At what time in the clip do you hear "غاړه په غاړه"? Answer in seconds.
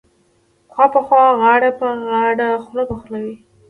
1.41-2.47